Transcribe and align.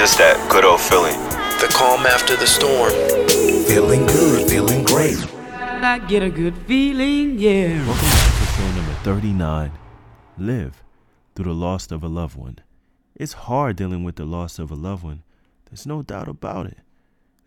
It's 0.00 0.14
just 0.14 0.18
that 0.18 0.48
good 0.48 0.64
old 0.64 0.80
feeling. 0.80 1.18
The 1.58 1.66
calm 1.74 2.06
after 2.06 2.36
the 2.36 2.46
storm. 2.46 2.92
Feeling 3.66 4.06
good, 4.06 4.48
feeling 4.48 4.84
great. 4.84 5.18
I 5.52 5.98
get 5.98 6.22
a 6.22 6.30
good 6.30 6.56
feeling, 6.68 7.36
yeah. 7.36 7.84
Welcome 7.84 8.06
to 8.06 8.14
episode 8.14 8.76
number 8.76 8.94
39 9.02 9.72
Live 10.38 10.84
Through 11.34 11.46
the 11.46 11.52
Loss 11.52 11.90
of 11.90 12.04
a 12.04 12.06
Loved 12.06 12.36
One. 12.36 12.58
It's 13.16 13.32
hard 13.32 13.74
dealing 13.74 14.04
with 14.04 14.14
the 14.14 14.24
loss 14.24 14.60
of 14.60 14.70
a 14.70 14.76
loved 14.76 15.02
one. 15.02 15.24
There's 15.68 15.84
no 15.84 16.02
doubt 16.02 16.28
about 16.28 16.66
it. 16.66 16.78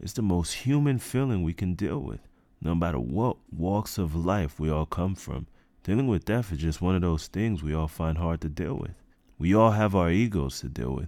It's 0.02 0.12
the 0.12 0.22
most 0.22 0.52
human 0.66 1.00
feeling 1.00 1.44
we 1.44 1.54
can 1.54 1.74
deal 1.74 2.00
with, 2.00 2.28
no 2.62 2.76
matter 2.76 3.00
what 3.00 3.38
walks 3.50 3.98
of 3.98 4.14
life 4.14 4.60
we 4.60 4.70
all 4.70 4.86
come 4.86 5.16
from. 5.16 5.48
Dealing 5.86 6.08
with 6.08 6.26
death 6.26 6.52
is 6.52 6.58
just 6.58 6.82
one 6.82 6.96
of 6.96 7.02
those 7.02 7.28
things 7.28 7.64
we 7.64 7.74
all 7.74 7.88
find 7.88 8.18
hard 8.18 8.42
to 8.42 8.50
deal 8.50 8.76
with. 8.76 8.96
We 9.40 9.56
all 9.56 9.72
have 9.72 9.96
our 9.96 10.12
egos 10.12 10.60
to 10.60 10.68
deal 10.68 10.92
with, 10.94 11.08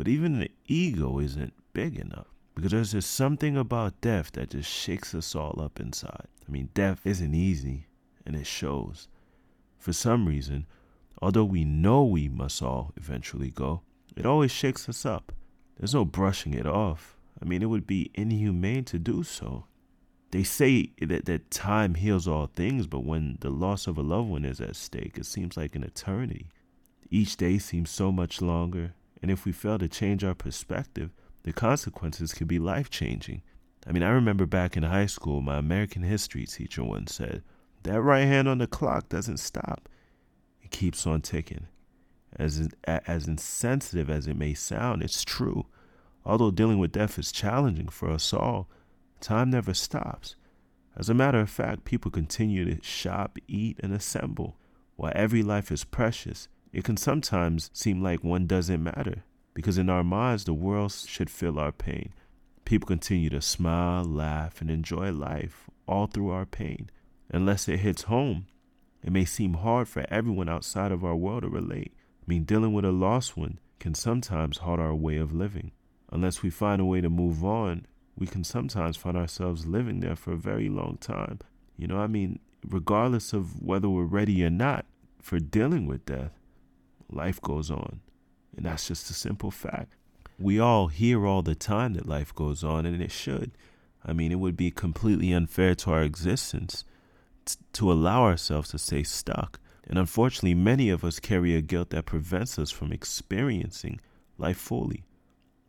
but 0.00 0.08
even 0.08 0.38
the 0.38 0.50
ego 0.66 1.18
isn't 1.18 1.52
big 1.74 1.98
enough 1.98 2.28
because 2.54 2.70
there's 2.70 2.92
just 2.92 3.10
something 3.10 3.54
about 3.54 4.00
death 4.00 4.32
that 4.32 4.48
just 4.48 4.70
shakes 4.70 5.14
us 5.14 5.34
all 5.34 5.60
up 5.60 5.78
inside. 5.78 6.26
I 6.48 6.50
mean, 6.50 6.70
death 6.72 7.06
isn't 7.06 7.34
easy, 7.34 7.86
and 8.24 8.34
it 8.34 8.46
shows. 8.46 9.08
For 9.78 9.92
some 9.92 10.26
reason, 10.26 10.64
although 11.20 11.44
we 11.44 11.66
know 11.66 12.02
we 12.02 12.30
must 12.30 12.62
all 12.62 12.94
eventually 12.96 13.50
go, 13.50 13.82
it 14.16 14.24
always 14.24 14.50
shakes 14.50 14.88
us 14.88 15.04
up. 15.04 15.32
There's 15.76 15.92
no 15.92 16.06
brushing 16.06 16.54
it 16.54 16.66
off. 16.66 17.18
I 17.38 17.44
mean, 17.44 17.60
it 17.60 17.68
would 17.68 17.86
be 17.86 18.10
inhumane 18.14 18.84
to 18.84 18.98
do 18.98 19.22
so. 19.22 19.66
They 20.30 20.44
say 20.44 20.92
that, 21.02 21.26
that 21.26 21.50
time 21.50 21.96
heals 21.96 22.26
all 22.26 22.46
things, 22.46 22.86
but 22.86 23.04
when 23.04 23.36
the 23.40 23.50
loss 23.50 23.86
of 23.86 23.98
a 23.98 24.02
loved 24.02 24.30
one 24.30 24.46
is 24.46 24.62
at 24.62 24.76
stake, 24.76 25.18
it 25.18 25.26
seems 25.26 25.58
like 25.58 25.76
an 25.76 25.84
eternity. 25.84 26.48
Each 27.10 27.36
day 27.36 27.58
seems 27.58 27.90
so 27.90 28.10
much 28.10 28.40
longer, 28.40 28.94
and 29.22 29.30
if 29.30 29.44
we 29.44 29.52
fail 29.52 29.78
to 29.78 29.88
change 29.88 30.24
our 30.24 30.34
perspective, 30.34 31.10
the 31.42 31.52
consequences 31.52 32.32
could 32.32 32.48
be 32.48 32.58
life 32.58 32.90
changing. 32.90 33.42
I 33.86 33.92
mean, 33.92 34.02
I 34.02 34.10
remember 34.10 34.46
back 34.46 34.76
in 34.76 34.82
high 34.82 35.06
school, 35.06 35.40
my 35.40 35.58
American 35.58 36.02
history 36.02 36.46
teacher 36.46 36.84
once 36.84 37.14
said, 37.14 37.42
That 37.82 38.00
right 38.00 38.26
hand 38.26 38.48
on 38.48 38.58
the 38.58 38.66
clock 38.66 39.08
doesn't 39.08 39.38
stop, 39.38 39.88
it 40.62 40.70
keeps 40.70 41.06
on 41.06 41.22
ticking. 41.22 41.66
As, 42.36 42.68
as 42.84 43.26
insensitive 43.26 44.08
as 44.08 44.26
it 44.26 44.36
may 44.36 44.54
sound, 44.54 45.02
it's 45.02 45.24
true. 45.24 45.66
Although 46.24 46.50
dealing 46.50 46.78
with 46.78 46.92
death 46.92 47.18
is 47.18 47.32
challenging 47.32 47.88
for 47.88 48.10
us 48.10 48.32
all, 48.32 48.68
time 49.20 49.50
never 49.50 49.74
stops. 49.74 50.36
As 50.96 51.08
a 51.08 51.14
matter 51.14 51.40
of 51.40 51.50
fact, 51.50 51.84
people 51.84 52.10
continue 52.10 52.64
to 52.64 52.82
shop, 52.84 53.38
eat, 53.48 53.78
and 53.82 53.92
assemble. 53.92 54.56
While 54.96 55.12
every 55.14 55.42
life 55.42 55.72
is 55.72 55.84
precious, 55.84 56.48
it 56.72 56.84
can 56.84 56.96
sometimes 56.96 57.70
seem 57.72 58.02
like 58.02 58.22
one 58.22 58.46
doesn't 58.46 58.82
matter 58.82 59.24
because 59.54 59.78
in 59.78 59.90
our 59.90 60.04
minds, 60.04 60.44
the 60.44 60.54
world 60.54 60.92
should 60.92 61.30
feel 61.30 61.58
our 61.58 61.72
pain. 61.72 62.12
People 62.64 62.86
continue 62.86 63.30
to 63.30 63.42
smile, 63.42 64.04
laugh, 64.04 64.60
and 64.60 64.70
enjoy 64.70 65.10
life 65.10 65.68
all 65.86 66.06
through 66.06 66.30
our 66.30 66.46
pain. 66.46 66.88
Unless 67.30 67.68
it 67.68 67.80
hits 67.80 68.02
home, 68.02 68.46
it 69.02 69.12
may 69.12 69.24
seem 69.24 69.54
hard 69.54 69.88
for 69.88 70.06
everyone 70.08 70.48
outside 70.48 70.92
of 70.92 71.04
our 71.04 71.16
world 71.16 71.42
to 71.42 71.48
relate. 71.48 71.92
I 72.22 72.24
mean, 72.26 72.44
dealing 72.44 72.72
with 72.72 72.84
a 72.84 72.92
lost 72.92 73.36
one 73.36 73.58
can 73.78 73.94
sometimes 73.94 74.58
halt 74.58 74.78
our 74.78 74.94
way 74.94 75.16
of 75.16 75.32
living. 75.32 75.72
Unless 76.12 76.42
we 76.42 76.50
find 76.50 76.80
a 76.80 76.84
way 76.84 77.00
to 77.00 77.08
move 77.08 77.44
on, 77.44 77.86
we 78.16 78.26
can 78.26 78.44
sometimes 78.44 78.96
find 78.96 79.16
ourselves 79.16 79.66
living 79.66 80.00
there 80.00 80.16
for 80.16 80.32
a 80.32 80.36
very 80.36 80.68
long 80.68 80.98
time. 81.00 81.40
You 81.76 81.86
know, 81.86 81.98
I 81.98 82.06
mean, 82.06 82.38
regardless 82.68 83.32
of 83.32 83.62
whether 83.62 83.88
we're 83.88 84.04
ready 84.04 84.44
or 84.44 84.50
not 84.50 84.84
for 85.20 85.38
dealing 85.38 85.86
with 85.86 86.04
death, 86.04 86.32
life 87.12 87.40
goes 87.40 87.70
on. 87.70 88.00
And 88.56 88.66
that's 88.66 88.88
just 88.88 89.10
a 89.10 89.14
simple 89.14 89.50
fact. 89.50 89.94
We 90.38 90.58
all 90.58 90.88
hear 90.88 91.26
all 91.26 91.42
the 91.42 91.54
time 91.54 91.94
that 91.94 92.08
life 92.08 92.34
goes 92.34 92.64
on, 92.64 92.86
and 92.86 93.02
it 93.02 93.12
should. 93.12 93.52
I 94.04 94.12
mean, 94.12 94.32
it 94.32 94.38
would 94.38 94.56
be 94.56 94.70
completely 94.70 95.32
unfair 95.32 95.74
to 95.76 95.90
our 95.90 96.02
existence 96.02 96.84
t- 97.44 97.56
to 97.74 97.92
allow 97.92 98.22
ourselves 98.22 98.70
to 98.70 98.78
stay 98.78 99.02
stuck. 99.02 99.60
And 99.86 99.98
unfortunately, 99.98 100.54
many 100.54 100.88
of 100.88 101.04
us 101.04 101.20
carry 101.20 101.54
a 101.54 101.60
guilt 101.60 101.90
that 101.90 102.06
prevents 102.06 102.58
us 102.58 102.70
from 102.70 102.92
experiencing 102.92 104.00
life 104.38 104.56
fully. 104.56 105.04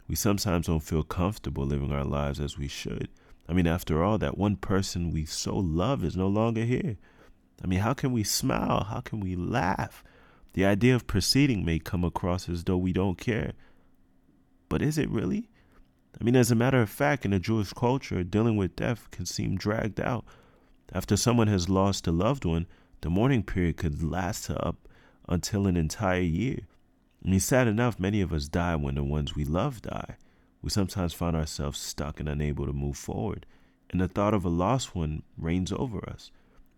We 0.07 0.15
sometimes 0.15 0.67
don't 0.67 0.81
feel 0.81 1.03
comfortable 1.03 1.65
living 1.65 1.91
our 1.91 2.05
lives 2.05 2.39
as 2.39 2.57
we 2.57 2.67
should. 2.67 3.09
I 3.49 3.53
mean, 3.53 3.67
after 3.67 4.03
all, 4.03 4.17
that 4.19 4.37
one 4.37 4.55
person 4.55 5.11
we 5.11 5.25
so 5.25 5.55
love 5.57 6.03
is 6.03 6.15
no 6.15 6.27
longer 6.27 6.63
here. 6.63 6.97
I 7.63 7.67
mean, 7.67 7.79
how 7.79 7.93
can 7.93 8.11
we 8.11 8.23
smile? 8.23 8.85
How 8.89 9.01
can 9.01 9.19
we 9.19 9.35
laugh? 9.35 10.03
The 10.53 10.65
idea 10.65 10.95
of 10.95 11.07
proceeding 11.07 11.63
may 11.63 11.79
come 11.79 12.03
across 12.03 12.49
as 12.49 12.63
though 12.63 12.77
we 12.77 12.93
don't 12.93 13.17
care. 13.17 13.53
But 14.69 14.81
is 14.81 14.97
it 14.97 15.09
really? 15.09 15.49
I 16.19 16.23
mean, 16.23 16.35
as 16.35 16.51
a 16.51 16.55
matter 16.55 16.81
of 16.81 16.89
fact, 16.89 17.25
in 17.25 17.33
a 17.33 17.39
Jewish 17.39 17.73
culture, 17.73 18.23
dealing 18.23 18.57
with 18.57 18.75
death 18.75 19.09
can 19.11 19.25
seem 19.25 19.55
dragged 19.55 19.99
out. 19.99 20.25
After 20.93 21.15
someone 21.15 21.47
has 21.47 21.69
lost 21.69 22.05
a 22.07 22.11
loved 22.11 22.43
one, 22.43 22.67
the 23.01 23.09
mourning 23.09 23.43
period 23.43 23.77
could 23.77 24.03
last 24.03 24.49
up 24.49 24.87
until 25.27 25.67
an 25.67 25.77
entire 25.77 26.21
year. 26.21 26.67
I 27.25 27.29
mean, 27.29 27.39
sad 27.39 27.67
enough, 27.67 27.99
many 27.99 28.21
of 28.21 28.33
us 28.33 28.47
die 28.47 28.75
when 28.75 28.95
the 28.95 29.03
ones 29.03 29.35
we 29.35 29.45
love 29.45 29.81
die. 29.81 30.17
We 30.61 30.69
sometimes 30.69 31.13
find 31.13 31.35
ourselves 31.35 31.79
stuck 31.79 32.19
and 32.19 32.27
unable 32.27 32.65
to 32.65 32.73
move 32.73 32.97
forward, 32.97 33.45
and 33.89 34.01
the 34.01 34.07
thought 34.07 34.33
of 34.33 34.45
a 34.45 34.49
lost 34.49 34.95
one 34.95 35.23
reigns 35.37 35.71
over 35.71 36.07
us. 36.07 36.31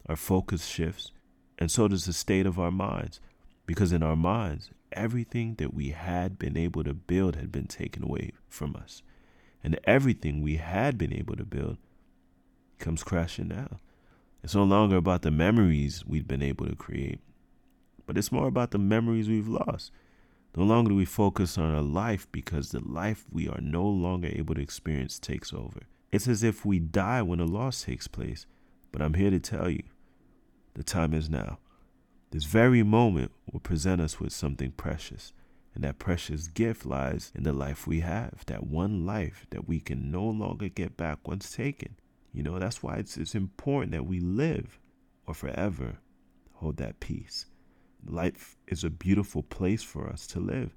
Our 0.08 0.16
focus 0.16 0.66
shifts, 0.66 1.12
and 1.58 1.72
so 1.72 1.88
does 1.88 2.06
the 2.06 2.14
state 2.14 2.46
of 2.46 2.60
our 2.60 2.72
minds, 2.72 3.20
because 3.66 3.92
in 3.92 4.04
our 4.04 4.16
minds, 4.16 4.72
everything 4.92 5.56
that 5.56 5.74
we 5.74 5.90
had 5.90 6.38
been 6.38 6.58
able 6.58 6.84
to 6.84 6.94
build 6.94 7.36
had 7.36 7.52
been 7.52 7.68
taken 7.68 8.04
away 8.04 8.32
from 8.48 8.76
us. 8.76 9.02
And 9.64 9.80
everything 9.86 10.42
we 10.42 10.58
had 10.58 10.98
been 10.98 11.14
able 11.14 11.36
to 11.38 11.46
build 11.46 11.78
comes 12.80 13.04
crashing 13.04 13.48
down. 13.48 13.80
It's 14.44 14.56
no 14.56 14.64
longer 14.64 14.98
about 14.98 15.22
the 15.22 15.32
memories 15.32 16.04
we've 16.06 16.28
been 16.28 16.42
able 16.42 16.68
to 16.68 16.76
create, 16.76 17.20
but 18.06 18.18
it's 18.18 18.32
more 18.32 18.48
about 18.48 18.72
the 18.72 18.78
memories 18.78 19.30
we've 19.30 19.48
lost. 19.48 19.92
No 20.56 20.64
longer 20.64 20.90
do 20.90 20.96
we 20.96 21.06
focus 21.06 21.58
on 21.58 21.74
our 21.74 21.82
life 21.82 22.28
because 22.32 22.70
the 22.70 22.82
life 22.82 23.26
we 23.32 23.48
are 23.48 23.62
no 23.62 23.86
longer 23.86 24.28
able 24.32 24.56
to 24.56 24.62
experience 24.62 25.18
takes 25.18 25.54
over. 25.54 25.84
It's 26.12 26.28
as 26.28 26.44
if 26.44 26.64
we 26.64 26.78
die 26.78 27.24
when 27.24 27.40
a 27.40 27.46
loss 27.46 27.86
takes 27.86 28.08
place. 28.08 28.46
But 28.92 29.02
I'm 29.02 29.16
here 29.16 29.32
to 29.32 29.40
tell 29.40 29.70
you 29.70 29.82
the 30.76 30.84
time 30.84 31.14
is 31.14 31.30
now. 31.30 31.58
This 32.34 32.46
very 32.46 32.82
moment 32.82 33.32
will 33.52 33.60
present 33.60 34.02
us 34.02 34.20
with 34.20 34.34
something 34.34 34.72
precious. 34.72 35.34
And 35.76 35.84
that 35.84 36.00
precious 36.00 36.48
gift 36.48 36.84
lies 36.84 37.32
in 37.36 37.44
the 37.44 37.54
life 37.54 37.86
we 37.86 38.00
have, 38.00 38.44
that 38.48 38.66
one 38.66 39.06
life 39.06 39.46
that 39.52 39.68
we 39.68 39.80
can 39.80 40.10
no 40.10 40.24
longer 40.24 40.68
get 40.68 40.98
back 40.98 41.28
once 41.28 41.56
taken. 41.56 41.96
You 42.34 42.42
know, 42.42 42.58
that's 42.58 42.82
why 42.82 42.96
it's, 42.96 43.18
it's 43.18 43.36
important 43.36 43.92
that 43.92 44.08
we 44.08 44.20
live 44.20 44.80
or 45.28 45.36
forever 45.36 45.98
hold 46.54 46.78
that 46.78 47.00
peace. 47.00 47.46
Life 48.04 48.58
is 48.68 48.84
a 48.84 48.90
beautiful 48.90 49.44
place 49.44 49.84
for 49.84 50.10
us 50.10 50.26
to 50.28 50.40
live. 50.40 50.74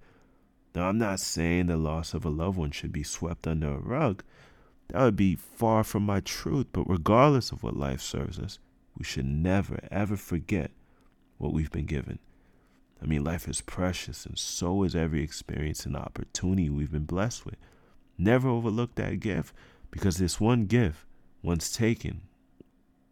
Now, 0.74 0.90
I'm 0.90 0.98
not 0.98 1.20
saying 1.20 1.68
the 1.68 1.78
loss 1.78 2.12
of 2.12 2.26
a 2.26 2.30
loved 2.30 2.58
one 2.58 2.70
should 2.70 2.92
be 2.92 3.02
swept 3.02 3.46
under 3.46 3.72
a 3.72 3.78
rug. 3.78 4.22
That 4.88 5.02
would 5.02 5.16
be 5.16 5.36
far 5.36 5.84
from 5.84 6.02
my 6.02 6.20
truth. 6.20 6.66
But 6.72 6.84
regardless 6.84 7.50
of 7.50 7.62
what 7.62 7.78
life 7.78 8.02
serves 8.02 8.38
us, 8.38 8.58
we 8.98 9.06
should 9.06 9.24
never, 9.24 9.80
ever 9.90 10.18
forget 10.18 10.70
what 11.38 11.52
we've 11.52 11.70
been 11.70 11.86
given. 11.86 12.19
I 13.02 13.06
mean, 13.06 13.24
life 13.24 13.47
is 13.48 13.60
precious, 13.60 14.24
and 14.24 14.38
so 14.38 14.82
is 14.82 14.97
every 14.97 15.22
experience 15.22 15.84
and 15.84 15.97
opportunity 15.97 16.70
we've 16.70 16.92
been 16.92 17.04
blessed 17.04 17.44
with. 17.44 17.56
Never 18.16 18.48
overlook 18.48 18.94
that 18.94 19.20
gift 19.20 19.54
because 19.91 20.16
this 20.16 20.41
one 20.41 20.64
gift, 20.64 21.04
once 21.42 21.70
taken, 21.70 22.22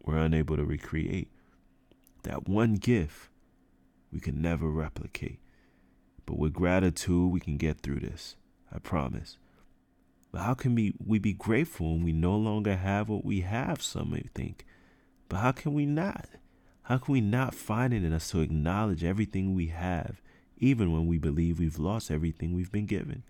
we're 0.02 0.16
unable 0.16 0.56
to 0.56 0.64
recreate. 0.64 1.28
That 2.22 2.48
one 2.48 2.74
gift 2.74 3.28
we 4.10 4.20
can 4.20 4.40
never 4.40 4.68
replicate. 4.70 5.40
But 6.24 6.38
with 6.38 6.54
gratitude, 6.54 7.30
we 7.30 7.40
can 7.40 7.58
get 7.58 7.80
through 7.80 8.00
this. 8.00 8.36
I 8.74 8.78
promise. 8.78 9.38
But 10.32 10.42
how 10.42 10.54
can 10.54 10.74
we, 10.74 10.94
we 11.04 11.18
be 11.18 11.32
grateful 11.32 11.92
when 11.92 12.04
we 12.04 12.12
no 12.12 12.36
longer 12.36 12.74
have 12.74 13.08
what 13.08 13.24
we 13.24 13.42
have, 13.42 13.82
some 13.82 14.10
may 14.10 14.24
think? 14.34 14.64
But 15.28 15.36
how 15.38 15.52
can 15.52 15.74
we 15.74 15.86
not? 15.86 16.26
How 16.84 16.98
can 16.98 17.12
we 17.12 17.20
not 17.20 17.54
find 17.54 17.94
it 17.94 18.04
in 18.04 18.12
us 18.12 18.30
to 18.30 18.40
acknowledge 18.40 19.04
everything 19.04 19.54
we 19.54 19.68
have, 19.68 20.20
even 20.58 20.92
when 20.92 21.06
we 21.06 21.18
believe 21.18 21.58
we've 21.58 21.78
lost 21.78 22.10
everything 22.10 22.52
we've 22.52 22.72
been 22.72 22.86
given? 22.86 23.22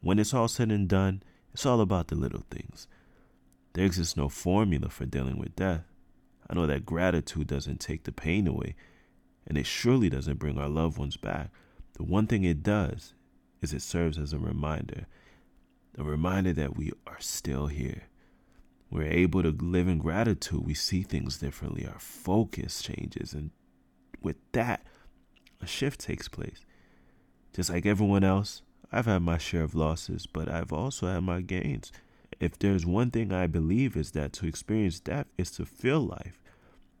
When 0.00 0.18
it's 0.18 0.32
all 0.32 0.48
said 0.48 0.70
and 0.70 0.88
done, 0.88 1.22
it's 1.52 1.66
all 1.66 1.80
about 1.80 2.08
the 2.08 2.14
little 2.14 2.44
things. 2.48 2.86
There 3.72 3.84
exists 3.84 4.16
no 4.16 4.28
formula 4.28 4.88
for 4.88 5.04
dealing 5.04 5.36
with 5.36 5.56
death. 5.56 5.84
I 6.48 6.54
know 6.54 6.66
that 6.68 6.86
gratitude 6.86 7.48
doesn't 7.48 7.80
take 7.80 8.04
the 8.04 8.12
pain 8.12 8.46
away, 8.46 8.76
and 9.46 9.58
it 9.58 9.66
surely 9.66 10.08
doesn't 10.08 10.38
bring 10.38 10.56
our 10.56 10.68
loved 10.68 10.96
ones 10.96 11.16
back. 11.16 11.50
The 11.94 12.04
one 12.04 12.28
thing 12.28 12.44
it 12.44 12.62
does 12.62 13.14
is 13.60 13.72
it 13.72 13.82
serves 13.82 14.16
as 14.16 14.32
a 14.32 14.38
reminder 14.38 15.06
a 15.98 16.04
reminder 16.04 16.52
that 16.52 16.76
we 16.76 16.92
are 17.06 17.20
still 17.20 17.66
here. 17.66 18.04
We're 18.90 19.04
able 19.04 19.42
to 19.42 19.50
live 19.50 19.86
in 19.86 19.98
gratitude. 19.98 20.66
We 20.66 20.74
see 20.74 21.02
things 21.02 21.38
differently. 21.38 21.86
Our 21.86 21.98
focus 21.98 22.82
changes. 22.82 23.32
And 23.32 23.50
with 24.20 24.36
that, 24.52 24.82
a 25.60 25.66
shift 25.66 26.00
takes 26.00 26.28
place. 26.28 26.64
Just 27.54 27.70
like 27.70 27.86
everyone 27.86 28.24
else, 28.24 28.62
I've 28.90 29.06
had 29.06 29.22
my 29.22 29.38
share 29.38 29.62
of 29.62 29.74
losses, 29.74 30.26
but 30.26 30.48
I've 30.48 30.72
also 30.72 31.06
had 31.06 31.22
my 31.22 31.40
gains. 31.40 31.92
If 32.40 32.58
there's 32.58 32.84
one 32.84 33.10
thing 33.10 33.32
I 33.32 33.46
believe 33.46 33.96
is 33.96 34.12
that 34.12 34.32
to 34.34 34.46
experience 34.46 34.98
death 34.98 35.26
is 35.38 35.50
to 35.52 35.64
feel 35.64 36.00
life, 36.00 36.40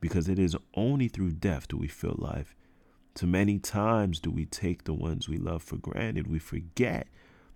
because 0.00 0.28
it 0.28 0.38
is 0.38 0.56
only 0.74 1.08
through 1.08 1.32
death 1.32 1.66
do 1.68 1.76
we 1.76 1.88
feel 1.88 2.14
life. 2.18 2.54
Too 3.14 3.26
many 3.26 3.58
times 3.58 4.20
do 4.20 4.30
we 4.30 4.46
take 4.46 4.84
the 4.84 4.94
ones 4.94 5.28
we 5.28 5.38
love 5.38 5.62
for 5.62 5.76
granted. 5.76 6.28
We 6.28 6.38
forget 6.38 7.08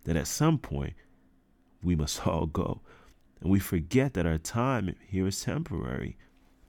that 0.05 0.17
at 0.17 0.27
some 0.27 0.59
point 0.59 0.95
we 1.83 1.95
must 1.95 2.27
all 2.27 2.47
go. 2.47 2.81
And 3.45 3.53
we 3.53 3.61
forget 3.61 4.15
that 4.15 4.25
our 4.25 4.39
time 4.39 4.97
here 5.07 5.27
is 5.27 5.43
temporary. 5.43 6.17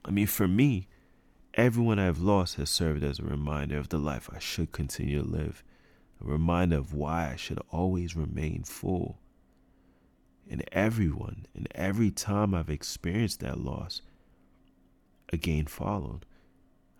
I 0.04 0.10
mean, 0.10 0.26
for 0.26 0.46
me, 0.46 0.88
everyone 1.54 1.98
I've 1.98 2.20
lost 2.20 2.56
has 2.56 2.68
served 2.68 3.02
as 3.02 3.18
a 3.18 3.24
reminder 3.24 3.78
of 3.78 3.88
the 3.88 3.96
life 3.96 4.28
I 4.30 4.38
should 4.38 4.72
continue 4.72 5.22
to 5.22 5.26
live, 5.26 5.64
a 6.22 6.28
reminder 6.28 6.76
of 6.76 6.92
why 6.92 7.30
I 7.32 7.36
should 7.36 7.60
always 7.70 8.14
remain 8.14 8.62
full. 8.62 9.18
And 10.50 10.62
everyone, 10.70 11.46
and 11.54 11.66
every 11.74 12.10
time 12.10 12.54
I've 12.54 12.68
experienced 12.68 13.40
that 13.40 13.58
loss, 13.58 14.02
a 15.32 15.38
gain 15.38 15.64
followed. 15.64 16.26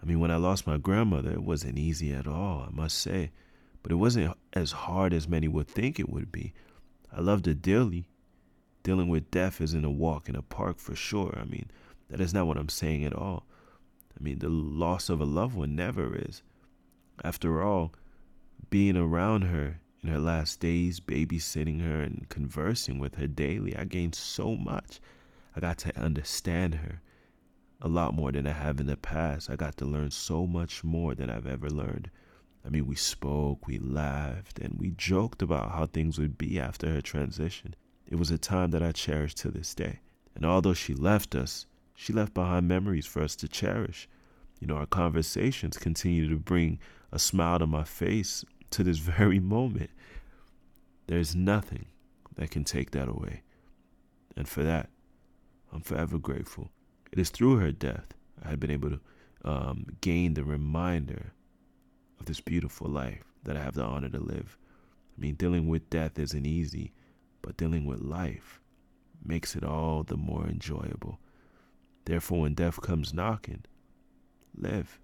I 0.02 0.06
mean, 0.06 0.20
when 0.20 0.30
I 0.30 0.36
lost 0.36 0.66
my 0.66 0.78
grandmother, 0.78 1.32
it 1.32 1.42
wasn't 1.42 1.78
easy 1.78 2.14
at 2.14 2.26
all, 2.26 2.66
I 2.66 2.74
must 2.74 2.98
say, 2.98 3.30
but 3.82 3.92
it 3.92 3.96
wasn't 3.96 4.38
as 4.54 4.72
hard 4.72 5.12
as 5.12 5.28
many 5.28 5.48
would 5.48 5.68
think 5.68 6.00
it 6.00 6.08
would 6.08 6.32
be. 6.32 6.54
I 7.12 7.20
loved 7.20 7.44
her 7.44 7.52
dearly. 7.52 8.08
Dealing 8.86 9.08
with 9.08 9.32
death 9.32 9.60
isn't 9.60 9.84
a 9.84 9.90
walk 9.90 10.28
in 10.28 10.36
a 10.36 10.42
park 10.42 10.78
for 10.78 10.94
sure. 10.94 11.36
I 11.36 11.44
mean, 11.44 11.72
that 12.08 12.20
is 12.20 12.32
not 12.32 12.46
what 12.46 12.56
I'm 12.56 12.68
saying 12.68 13.04
at 13.04 13.12
all. 13.12 13.44
I 14.16 14.22
mean, 14.22 14.38
the 14.38 14.48
loss 14.48 15.08
of 15.08 15.20
a 15.20 15.24
loved 15.24 15.56
one 15.56 15.74
never 15.74 16.14
is. 16.14 16.44
After 17.24 17.64
all, 17.64 17.92
being 18.70 18.96
around 18.96 19.42
her 19.42 19.80
in 20.04 20.08
her 20.08 20.20
last 20.20 20.60
days, 20.60 21.00
babysitting 21.00 21.82
her 21.82 22.00
and 22.00 22.28
conversing 22.28 23.00
with 23.00 23.16
her 23.16 23.26
daily, 23.26 23.74
I 23.74 23.86
gained 23.86 24.14
so 24.14 24.54
much. 24.54 25.00
I 25.56 25.58
got 25.58 25.78
to 25.78 26.00
understand 26.00 26.76
her 26.76 27.02
a 27.82 27.88
lot 27.88 28.14
more 28.14 28.30
than 28.30 28.46
I 28.46 28.52
have 28.52 28.78
in 28.78 28.86
the 28.86 28.96
past. 28.96 29.50
I 29.50 29.56
got 29.56 29.76
to 29.78 29.84
learn 29.84 30.12
so 30.12 30.46
much 30.46 30.84
more 30.84 31.16
than 31.16 31.28
I've 31.28 31.48
ever 31.48 31.68
learned. 31.68 32.08
I 32.64 32.68
mean, 32.68 32.86
we 32.86 32.94
spoke, 32.94 33.66
we 33.66 33.80
laughed, 33.80 34.60
and 34.60 34.78
we 34.78 34.90
joked 34.90 35.42
about 35.42 35.72
how 35.72 35.86
things 35.86 36.20
would 36.20 36.38
be 36.38 36.60
after 36.60 36.88
her 36.92 37.00
transition. 37.00 37.74
It 38.08 38.16
was 38.16 38.30
a 38.30 38.38
time 38.38 38.70
that 38.70 38.82
I 38.82 38.92
cherish 38.92 39.34
to 39.36 39.50
this 39.50 39.74
day. 39.74 40.00
And 40.34 40.44
although 40.44 40.74
she 40.74 40.94
left 40.94 41.34
us, 41.34 41.66
she 41.94 42.12
left 42.12 42.34
behind 42.34 42.68
memories 42.68 43.06
for 43.06 43.22
us 43.22 43.34
to 43.36 43.48
cherish. 43.48 44.08
You 44.60 44.66
know, 44.66 44.76
our 44.76 44.86
conversations 44.86 45.78
continue 45.78 46.28
to 46.28 46.36
bring 46.36 46.78
a 47.12 47.18
smile 47.18 47.58
to 47.58 47.66
my 47.66 47.84
face 47.84 48.44
to 48.70 48.82
this 48.82 48.98
very 49.18 49.40
moment. 49.40 49.90
There's 51.06 51.34
nothing 51.34 51.86
that 52.36 52.50
can 52.50 52.64
take 52.64 52.90
that 52.92 53.08
away. 53.08 53.42
And 54.36 54.48
for 54.48 54.62
that, 54.62 54.90
I'm 55.72 55.80
forever 55.80 56.18
grateful. 56.18 56.70
It 57.12 57.18
is 57.18 57.30
through 57.30 57.56
her 57.58 57.72
death 57.72 58.14
I 58.44 58.50
have 58.50 58.60
been 58.60 58.70
able 58.70 58.90
to 58.90 59.00
um, 59.44 59.86
gain 60.00 60.34
the 60.34 60.44
reminder 60.44 61.32
of 62.20 62.26
this 62.26 62.40
beautiful 62.40 62.88
life 62.88 63.24
that 63.44 63.56
I 63.56 63.62
have 63.62 63.74
the 63.74 63.84
honor 63.84 64.08
to 64.10 64.18
live. 64.18 64.58
I 65.16 65.20
mean, 65.20 65.34
dealing 65.34 65.68
with 65.68 65.88
death 65.88 66.18
isn't 66.18 66.46
easy, 66.46 66.92
but 67.46 67.56
dealing 67.56 67.86
with 67.86 68.00
life 68.00 68.60
makes 69.24 69.54
it 69.54 69.64
all 69.64 70.02
the 70.02 70.16
more 70.16 70.46
enjoyable. 70.46 71.20
Therefore, 72.04 72.42
when 72.42 72.54
death 72.54 72.80
comes 72.82 73.14
knocking, 73.14 73.64
live. 74.54 74.98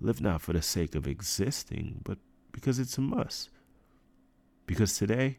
Live 0.00 0.20
not 0.20 0.40
for 0.40 0.54
the 0.54 0.62
sake 0.62 0.94
of 0.94 1.06
existing, 1.06 2.00
but 2.04 2.18
because 2.52 2.78
it's 2.78 2.98
a 2.98 3.02
must. 3.02 3.50
Because 4.66 4.96
today, 4.96 5.38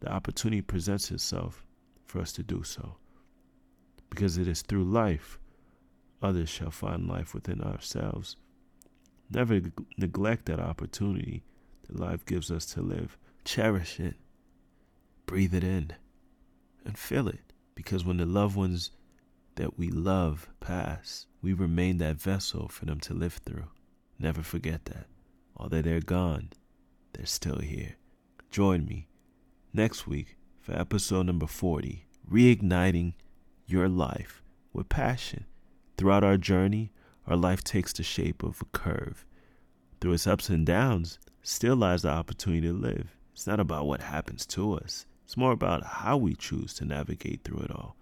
the 0.00 0.12
opportunity 0.12 0.60
presents 0.60 1.10
itself 1.10 1.64
for 2.04 2.20
us 2.20 2.32
to 2.32 2.42
do 2.42 2.64
so 2.64 2.96
because 4.10 4.38
it 4.38 4.48
is 4.48 4.62
through 4.62 4.84
life 4.84 5.38
others 6.22 6.48
shall 6.48 6.70
find 6.70 7.06
life 7.06 7.32
within 7.34 7.60
ourselves. 7.60 8.36
Never 9.30 9.60
neglect 9.96 10.46
that 10.46 10.58
opportunity 10.58 11.44
that 11.86 12.00
life 12.00 12.24
gives 12.26 12.50
us 12.50 12.66
to 12.66 12.82
live. 12.82 13.16
Cherish 13.44 14.00
it, 14.00 14.16
breathe 15.28 15.54
it 15.54 15.62
in, 15.62 15.92
and 16.86 16.98
feel 16.98 17.28
it. 17.28 17.52
Because 17.74 18.04
when 18.04 18.16
the 18.16 18.26
loved 18.26 18.56
ones 18.56 18.90
that 19.56 19.78
we 19.78 19.90
love 19.90 20.48
pass, 20.58 21.26
we 21.42 21.52
remain 21.52 21.98
that 21.98 22.16
vessel 22.16 22.66
for 22.68 22.86
them 22.86 22.98
to 23.00 23.14
live 23.14 23.34
through. 23.34 23.68
Never 24.18 24.42
forget 24.42 24.86
that. 24.86 25.06
Although 25.54 25.82
they're 25.82 26.00
gone, 26.00 26.48
they're 27.12 27.26
still 27.26 27.58
here. 27.58 27.96
Join 28.50 28.86
me 28.86 29.06
next 29.72 30.06
week 30.06 30.38
for 30.60 30.72
episode 30.72 31.26
number 31.26 31.46
40 31.46 32.06
Reigniting 32.30 33.12
your 33.66 33.88
life 33.88 34.42
with 34.72 34.88
passion. 34.88 35.44
Throughout 35.96 36.24
our 36.24 36.36
journey, 36.38 36.92
our 37.26 37.36
life 37.36 37.62
takes 37.62 37.92
the 37.92 38.02
shape 38.02 38.42
of 38.42 38.62
a 38.62 38.78
curve. 38.78 39.26
Through 40.00 40.14
its 40.14 40.26
ups 40.26 40.48
and 40.48 40.64
downs, 40.66 41.18
still 41.42 41.76
lies 41.76 42.02
the 42.02 42.10
opportunity 42.10 42.66
to 42.66 42.72
live. 42.72 43.16
It's 43.32 43.46
not 43.46 43.60
about 43.60 43.86
what 43.86 44.02
happens 44.02 44.44
to 44.46 44.72
us, 44.74 45.06
it's 45.28 45.36
more 45.36 45.52
about 45.52 45.84
how 45.84 46.16
we 46.16 46.34
choose 46.34 46.72
to 46.72 46.86
navigate 46.86 47.44
through 47.44 47.58
it 47.58 47.70
all. 47.70 47.96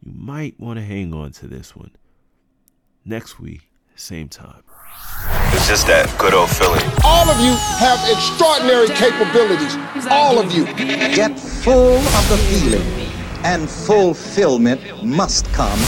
You 0.00 0.12
might 0.14 0.54
want 0.60 0.78
to 0.78 0.84
hang 0.84 1.12
on 1.12 1.32
to 1.32 1.48
this 1.48 1.74
one. 1.74 1.90
Next 3.04 3.40
week, 3.40 3.62
same 3.96 4.28
time. 4.28 4.62
It's 5.50 5.66
just 5.66 5.88
that 5.88 6.06
good 6.16 6.32
old 6.32 6.48
feeling. 6.48 6.80
All 7.02 7.28
of 7.28 7.40
you 7.40 7.56
have 7.82 7.98
extraordinary 8.08 8.86
capabilities. 8.94 9.74
All 10.08 10.38
of 10.38 10.52
you. 10.52 10.66
Get 11.12 11.36
full 11.40 11.96
of 11.98 12.28
the 12.28 12.36
feeling 12.38 12.86
and 13.42 13.68
fulfillment 13.68 14.80
must 15.02 15.46
come. 15.54 15.80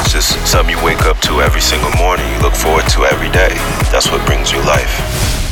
It's 0.00 0.10
just 0.14 0.38
something 0.50 0.74
you 0.74 0.82
wake 0.82 1.02
up 1.02 1.18
to 1.28 1.42
every 1.42 1.60
single 1.60 1.90
morning, 1.98 2.24
you 2.32 2.40
look 2.40 2.54
forward 2.54 2.88
to 2.96 3.04
every 3.04 3.28
day. 3.28 3.52
That's 3.92 4.10
what 4.10 4.24
brings 4.24 4.50
you 4.50 4.58
life. 4.60 5.45